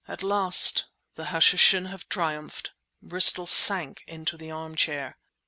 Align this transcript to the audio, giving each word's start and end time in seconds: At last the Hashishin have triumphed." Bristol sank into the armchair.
At 0.07 0.23
last 0.23 0.85
the 1.13 1.25
Hashishin 1.25 1.87
have 1.89 2.09
triumphed." 2.09 2.71
Bristol 3.03 3.45
sank 3.45 4.03
into 4.07 4.35
the 4.35 4.49
armchair. 4.49 5.19